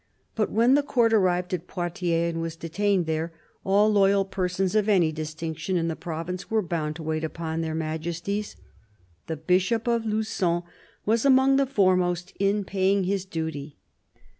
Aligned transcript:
But 0.33 0.49
when 0.51 0.73
the 0.73 0.81
Court 0.81 1.13
arrived 1.13 1.53
at 1.53 1.67
Poitiers 1.67 2.33
and 2.33 2.41
was 2.41 2.55
detained 2.55 3.05
there, 3.05 3.33
all 3.63 3.87
loyal 3.87 4.25
persons 4.25 4.73
of 4.73 4.89
any 4.89 5.11
distinction 5.11 5.77
in 5.77 5.89
the 5.89 5.95
province 5.95 6.49
were 6.49 6.63
bound 6.63 6.95
to 6.95 7.03
wait 7.03 7.23
upon 7.23 7.61
their 7.61 7.75
Majesties. 7.75 8.55
The 9.27 9.37
Bishop 9.37 9.87
of 9.87 10.03
Lugon 10.03 10.63
was 11.05 11.23
among 11.23 11.57
the 11.57 11.67
foremost 11.67 12.33
in 12.39 12.63
paying 12.65 13.03
his 13.03 13.25
duty. 13.25 13.77